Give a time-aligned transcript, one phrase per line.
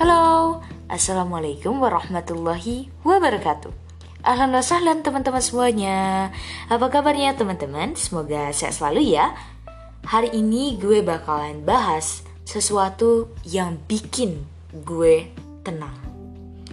[0.00, 3.68] Halo, Assalamualaikum warahmatullahi wabarakatuh.
[4.24, 6.32] Ahlan wa sahlan teman-teman semuanya.
[6.72, 7.92] Apa kabarnya teman-teman?
[8.00, 9.36] Semoga sehat selalu ya.
[10.08, 14.40] Hari ini gue bakalan bahas sesuatu yang bikin
[14.72, 15.28] gue
[15.68, 16.00] tenang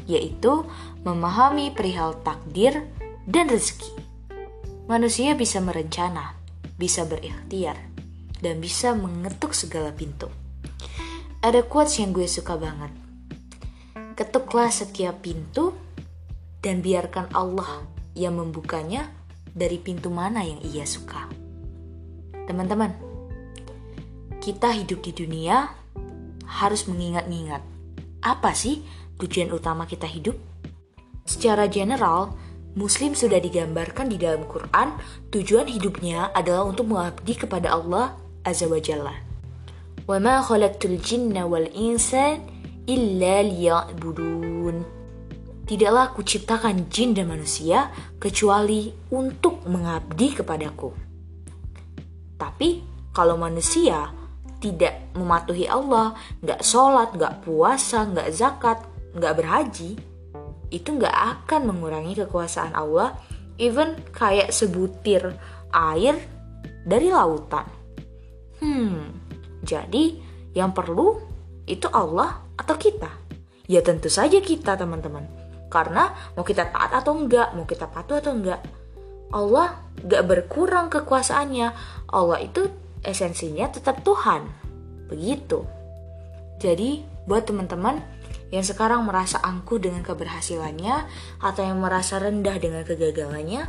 [0.08, 0.64] Yaitu
[1.04, 2.88] memahami perihal takdir
[3.28, 3.92] dan rezeki.
[4.88, 6.32] Manusia bisa merencana,
[6.80, 7.76] bisa berikhtiar,
[8.40, 10.32] dan bisa mengetuk segala pintu.
[11.44, 13.07] Ada quotes yang gue suka banget
[14.17, 15.73] Ketuklah setiap pintu
[16.61, 19.09] dan biarkan Allah yang membukanya
[19.53, 21.29] dari pintu mana yang ia suka.
[22.49, 22.93] Teman-teman,
[24.41, 25.73] kita hidup di dunia
[26.45, 27.63] harus mengingat-ingat
[28.23, 28.87] apa sih
[29.19, 30.39] tujuan utama kita hidup?
[31.27, 32.35] Secara general,
[32.79, 34.97] Muslim sudah digambarkan di dalam Quran,
[35.35, 39.33] tujuan hidupnya adalah untuk mengabdi kepada Allah Azza wa Jalla.
[40.09, 42.11] وما خلقت الجن والإنس
[42.88, 44.76] illa liya'budun.
[45.68, 50.96] Tidaklah aku ciptakan jin dan manusia kecuali untuk mengabdi kepadaku.
[52.40, 52.70] Tapi
[53.12, 54.08] kalau manusia
[54.64, 58.80] tidak mematuhi Allah, nggak sholat, nggak puasa, nggak zakat,
[59.12, 60.00] nggak berhaji,
[60.72, 63.20] itu nggak akan mengurangi kekuasaan Allah,
[63.60, 65.36] even kayak sebutir
[65.76, 66.16] air
[66.88, 67.68] dari lautan.
[68.64, 69.12] Hmm,
[69.62, 70.18] jadi
[70.56, 71.20] yang perlu
[71.68, 73.10] itu Allah atau kita?
[73.70, 75.28] Ya tentu saja kita teman-teman.
[75.68, 78.64] Karena mau kita taat atau enggak, mau kita patuh atau enggak,
[79.32, 81.68] Allah gak berkurang kekuasaannya.
[82.08, 82.72] Allah itu
[83.04, 84.48] esensinya tetap Tuhan.
[85.12, 85.68] Begitu.
[86.58, 88.00] Jadi, buat teman-teman
[88.50, 91.06] yang sekarang merasa angkuh dengan keberhasilannya
[91.44, 93.68] atau yang merasa rendah dengan kegagalannya,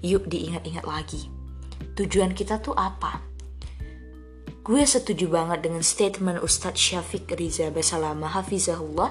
[0.00, 1.26] yuk diingat-ingat lagi.
[1.98, 3.29] Tujuan kita tuh apa?
[4.70, 9.10] Gue setuju banget dengan statement Ustadz Syafiq Riza Basalama Hafizahullah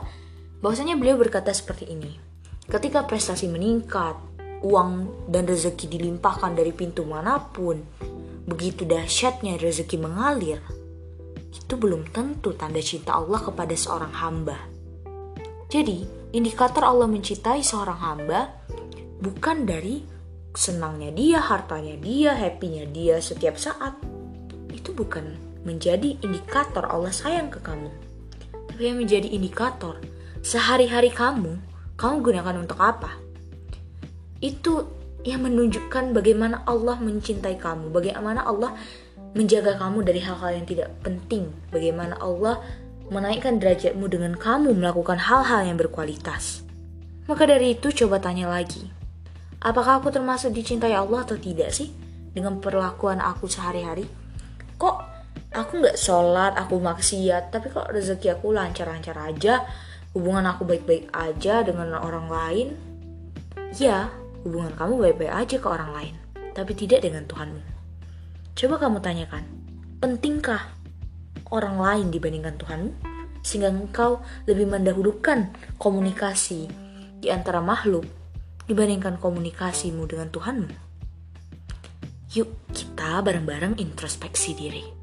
[0.63, 2.15] bahwasanya beliau berkata seperti ini.
[2.63, 4.15] Ketika prestasi meningkat,
[4.63, 7.75] uang dan rezeki dilimpahkan dari pintu mana pun,
[8.47, 10.63] begitu dahsyatnya rezeki mengalir,
[11.51, 14.55] itu belum tentu tanda cinta Allah kepada seorang hamba.
[15.67, 16.07] Jadi,
[16.39, 18.63] indikator Allah mencintai seorang hamba
[19.19, 20.07] bukan dari
[20.55, 23.99] senangnya dia, hartanya dia, happynya dia setiap saat.
[24.71, 27.91] Itu bukan menjadi indikator Allah sayang ke kamu.
[28.71, 29.99] Tapi yang menjadi indikator
[30.39, 31.59] sehari-hari kamu,
[31.99, 33.19] kamu gunakan untuk apa?
[34.39, 34.87] Itu
[35.27, 38.71] yang menunjukkan bagaimana Allah mencintai kamu, bagaimana Allah
[39.35, 42.63] menjaga kamu dari hal-hal yang tidak penting, bagaimana Allah
[43.11, 46.63] menaikkan derajatmu dengan kamu melakukan hal-hal yang berkualitas.
[47.27, 48.89] Maka dari itu coba tanya lagi,
[49.61, 51.91] apakah aku termasuk dicintai Allah atau tidak sih
[52.33, 54.07] dengan perlakuan aku sehari-hari?
[54.79, 55.08] Kok
[55.53, 57.49] aku nggak sholat aku maksiat.
[57.53, 59.65] Tapi kok rezeki aku lancar-lancar aja
[60.13, 62.67] hubungan aku baik-baik aja dengan orang lain?
[63.77, 64.09] Ya
[64.41, 66.15] hubungan kamu baik-baik aja ke orang lain
[66.53, 67.61] tapi tidak dengan Tuhanmu.
[68.57, 69.43] Coba kamu tanyakan
[70.03, 70.73] pentingkah
[71.53, 72.91] orang lain dibandingkan Tuhanmu?
[73.39, 75.47] Sehingga engkau lebih mendahulukan
[75.79, 76.67] komunikasi
[77.23, 78.03] di antara makhluk
[78.67, 80.91] dibandingkan komunikasimu dengan Tuhanmu.
[82.35, 84.98] Yuk kita bareng-bareng introspeksi diri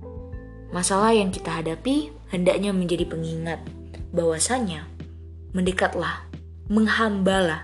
[0.74, 3.62] Masalah yang kita hadapi hendaknya menjadi pengingat
[4.10, 4.86] bahwasanya
[5.54, 6.26] mendekatlah,
[6.70, 7.62] menghambalah.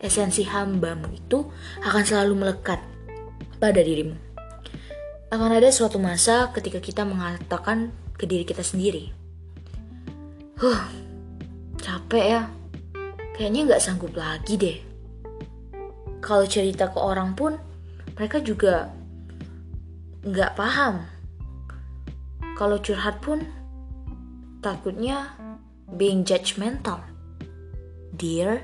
[0.00, 1.52] Esensi hambamu itu
[1.84, 2.80] akan selalu melekat
[3.60, 4.16] pada dirimu.
[5.28, 9.12] Akan ada suatu masa ketika kita mengatakan ke diri kita sendiri,
[10.60, 10.88] Huh,
[11.80, 12.42] capek ya.
[13.36, 14.78] Kayaknya nggak sanggup lagi deh.
[16.20, 17.56] Kalau cerita ke orang pun,
[18.16, 18.92] mereka juga
[20.20, 21.00] nggak paham
[22.60, 23.40] kalau curhat pun
[24.60, 25.32] takutnya
[25.96, 27.00] being judgmental.
[28.12, 28.60] Dear,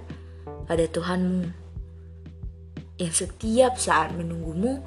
[0.68, 1.48] ada Tuhanmu
[3.00, 4.84] yang setiap saat menunggumu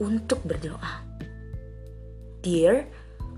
[0.00, 1.04] untuk berdoa.
[2.40, 2.88] Dear,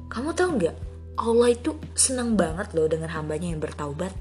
[0.06, 0.76] kamu tahu nggak?
[1.18, 4.14] Allah itu senang banget loh dengan hambanya yang bertaubat.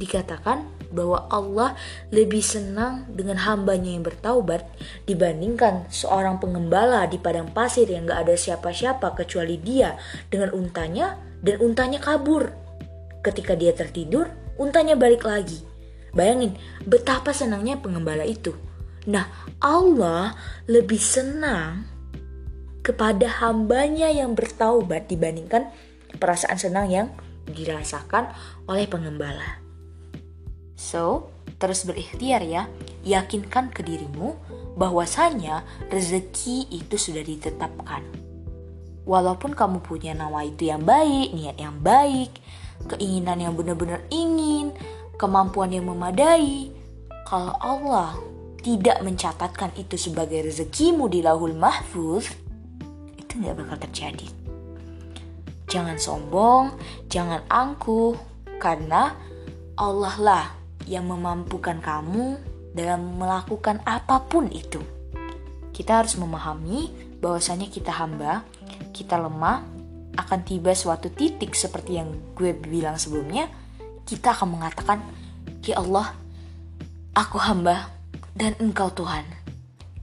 [0.00, 1.76] Dikatakan bahwa Allah
[2.08, 4.64] lebih senang dengan hambanya yang bertaubat
[5.04, 9.94] dibandingkan seorang pengembala di padang pasir yang gak ada siapa-siapa kecuali dia
[10.32, 12.48] dengan untanya dan untanya kabur.
[13.20, 15.60] Ketika dia tertidur, untanya balik lagi.
[16.16, 16.56] Bayangin
[16.88, 18.56] betapa senangnya pengembala itu.
[19.06, 19.28] Nah,
[19.62, 20.34] Allah
[20.66, 21.86] lebih senang
[22.80, 25.70] kepada hambanya yang bertaubat dibandingkan
[26.18, 27.06] perasaan senang yang
[27.46, 28.32] dirasakan
[28.66, 29.59] oleh pengembala.
[30.80, 31.28] So,
[31.60, 32.64] terus berikhtiar ya.
[33.04, 34.32] Yakinkan ke dirimu
[34.80, 35.60] bahwasanya
[35.92, 38.00] rezeki itu sudah ditetapkan.
[39.04, 42.32] Walaupun kamu punya nama itu yang baik, niat yang baik,
[42.88, 44.72] keinginan yang benar-benar ingin,
[45.20, 46.72] kemampuan yang memadai.
[47.28, 48.16] Kalau Allah
[48.64, 52.32] tidak mencatatkan itu sebagai rezekimu di lahul mahfuz,
[53.20, 54.28] itu nggak bakal terjadi.
[55.68, 56.72] Jangan sombong,
[57.12, 58.16] jangan angkuh,
[58.60, 59.16] karena
[59.78, 60.59] Allah lah
[60.90, 62.42] yang memampukan kamu
[62.74, 64.82] dalam melakukan apa pun itu.
[65.70, 66.90] Kita harus memahami
[67.22, 68.42] bahwasanya kita hamba,
[68.90, 69.62] kita lemah,
[70.18, 73.46] akan tiba suatu titik seperti yang gue bilang sebelumnya,
[74.02, 74.98] kita akan mengatakan,
[75.62, 76.10] "Ya Allah,
[77.14, 77.94] aku hamba
[78.34, 79.22] dan Engkau Tuhan."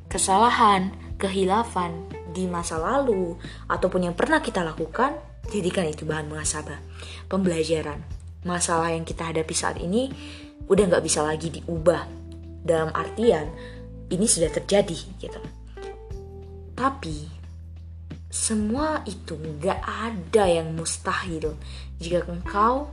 [0.07, 3.35] Kesalahan, kehilafan di masa lalu
[3.67, 5.19] ataupun yang pernah kita lakukan,
[5.51, 6.79] jadikan itu bahan muhasabah,
[7.27, 7.99] pembelajaran.
[8.47, 10.07] Masalah yang kita hadapi saat ini
[10.67, 12.15] udah nggak bisa lagi diubah.
[12.67, 13.47] Dalam artian
[14.11, 15.39] ini sudah terjadi gitu.
[16.75, 17.37] Tapi
[18.27, 21.55] semua itu gak ada yang mustahil
[21.97, 22.91] jika engkau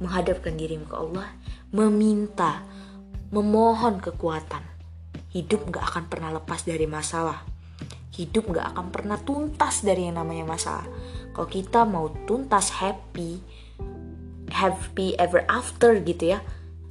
[0.00, 1.28] menghadapkan dirimu ke Allah,
[1.70, 2.64] meminta,
[3.30, 4.64] memohon kekuatan.
[5.30, 7.44] Hidup gak akan pernah lepas dari masalah.
[8.16, 10.88] Hidup gak akan pernah tuntas dari yang namanya masalah.
[11.36, 13.38] Kalau kita mau tuntas happy,
[14.48, 16.40] happy ever after gitu ya,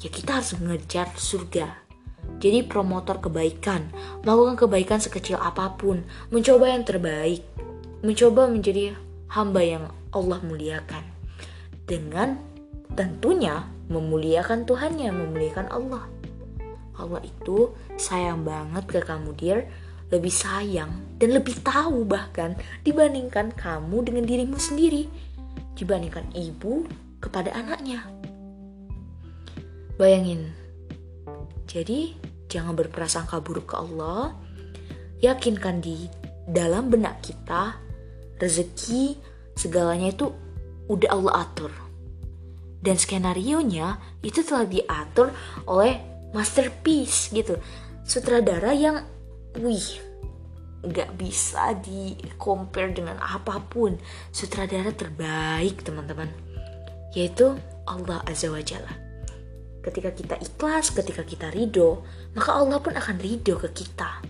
[0.04, 1.80] ya kita harus mengejar surga.
[2.44, 3.88] Jadi promotor kebaikan,
[4.28, 7.44] melakukan kebaikan sekecil apa pun, mencoba yang terbaik,
[8.04, 9.00] mencoba menjadi
[9.32, 11.04] hamba yang Allah muliakan
[11.88, 12.36] dengan
[13.00, 16.04] tentunya memuliakan Tuhannya, memuliakan Allah.
[17.00, 19.66] Allah itu sayang banget ke kamu dia
[20.14, 22.54] lebih sayang dan lebih tahu bahkan
[22.86, 25.10] dibandingkan kamu dengan dirimu sendiri,
[25.74, 26.86] dibandingkan ibu
[27.18, 28.13] kepada anaknya.
[29.94, 30.50] Bayangin,
[31.70, 32.18] jadi
[32.50, 34.34] jangan berprasangka buruk ke Allah,
[35.22, 36.10] yakinkan di
[36.50, 37.78] dalam benak kita
[38.42, 39.22] rezeki,
[39.54, 40.34] segalanya itu
[40.90, 41.70] udah Allah atur.
[42.84, 45.30] Dan skenario-nya itu telah diatur
[45.70, 46.02] oleh
[46.34, 47.62] masterpiece gitu.
[48.02, 49.06] Sutradara yang
[49.62, 50.02] wih
[50.84, 53.94] nggak bisa di compare dengan apa pun.
[54.34, 56.28] Sutradara terbaik teman-teman.
[57.14, 57.56] Yaitu
[57.86, 59.03] Allah Azza wa Jalla
[59.84, 62.02] ketika kita ikhlas ketika kita ridho
[62.34, 64.24] maka Allah pun akan ridho ke kita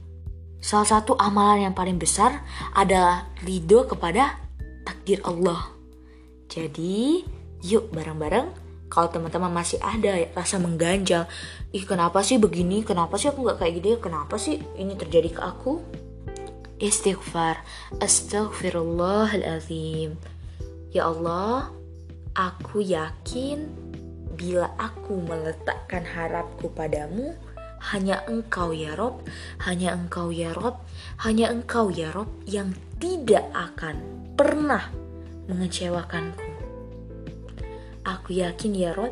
[0.63, 2.39] Salah satu amalan yang paling besar
[2.71, 4.39] adalah ridho kepada
[4.87, 5.75] takdir Allah.
[6.47, 7.27] Jadi,
[7.59, 8.47] yuk bareng-bareng
[8.87, 11.27] kalau teman-teman masih ada rasa mengganjal,
[11.75, 15.43] ih kenapa sih begini, kenapa sih aku nggak kayak gini, kenapa sih ini terjadi ke
[15.43, 15.83] aku?
[16.79, 17.59] Istighfar,
[17.99, 20.15] astaghfirullahaladzim.
[20.95, 21.75] Ya Allah,
[22.39, 23.67] aku yakin
[24.33, 27.37] bila aku meletakkan harapku padamu,
[27.93, 29.21] hanya engkau ya Rob,
[29.67, 30.79] hanya engkau ya Rob,
[31.21, 33.99] hanya engkau ya Rob yang tidak akan
[34.39, 34.87] pernah
[35.51, 36.47] mengecewakanku.
[38.07, 39.11] Aku yakin ya Rob,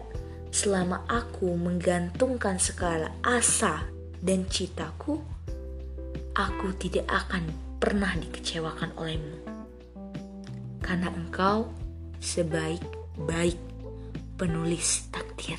[0.51, 3.87] selama aku menggantungkan segala asa
[4.23, 5.19] dan citaku,
[6.35, 9.39] aku tidak akan pernah dikecewakan olehmu.
[10.79, 11.71] Karena engkau
[12.23, 13.59] sebaik-baik
[14.39, 15.10] penulis
[15.41, 15.57] takdir.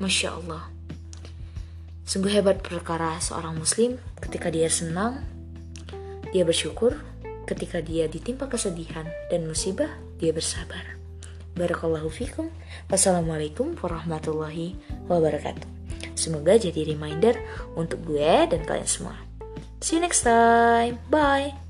[0.00, 0.72] Masya Allah.
[2.08, 5.20] Sungguh hebat perkara seorang muslim ketika dia senang,
[6.32, 6.96] dia bersyukur,
[7.44, 10.96] ketika dia ditimpa kesedihan dan musibah, dia bersabar.
[11.56, 12.48] Barakallahu fikum.
[12.88, 14.76] Wassalamualaikum warahmatullahi
[15.12, 15.68] wabarakatuh.
[16.16, 17.36] Semoga jadi reminder
[17.76, 19.16] untuk gue dan kalian semua.
[19.80, 21.00] See you next time.
[21.12, 21.65] Bye.